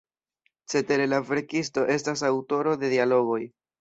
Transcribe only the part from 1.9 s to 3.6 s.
estas aŭtoro de dialogoj.